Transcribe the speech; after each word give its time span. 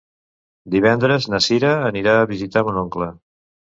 Divendres 0.75 1.27
na 1.33 1.41
Sira 1.49 1.73
anirà 1.93 2.17
a 2.23 2.27
visitar 2.33 2.65
mon 2.71 2.81
oncle. 2.87 3.11